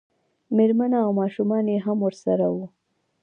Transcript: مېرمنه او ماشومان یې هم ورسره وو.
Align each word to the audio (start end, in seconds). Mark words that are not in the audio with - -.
مېرمنه 0.55 0.97
او 1.05 1.11
ماشومان 1.21 1.65
یې 1.73 1.77
هم 1.85 1.97
ورسره 2.07 2.45
وو. 2.53 2.65